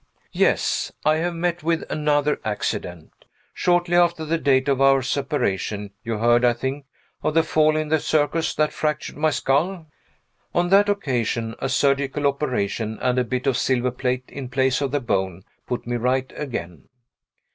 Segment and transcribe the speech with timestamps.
[0.33, 3.13] Yes I have met with another accident.
[3.53, 6.87] Shortly after the date of our separation, you heard, I think,
[7.21, 9.85] of the fall in the circus that fractured my skull?
[10.55, 14.89] On that occasion, a surgical operation, and a bit of silver plate in place of
[14.89, 16.89] the bone, put me right again.